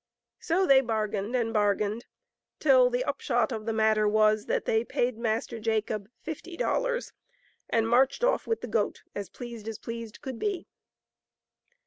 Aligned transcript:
So 0.39 0.65
they 0.65 0.81
bargained 0.81 1.35
and 1.35 1.53
bargained 1.53 2.07
till 2.57 2.89
the 2.89 3.03
upshot 3.03 3.51
of 3.51 3.67
the 3.67 3.71
matter 3.71 4.07
was 4.07 4.47
that 4.47 4.65
they 4.65 4.83
paid 4.83 5.15
Master 5.15 5.59
Jacob 5.59 6.09
fifty 6.23 6.57
dollars, 6.57 7.13
and 7.69 7.87
marched 7.87 8.23
off 8.23 8.47
with 8.47 8.61
the 8.61 8.67
goat 8.67 9.03
as 9.13 9.29
pleased 9.29 9.67
as 9.67 9.77
pleased 9.77 10.19
could 10.19 10.39
be. 10.39 10.65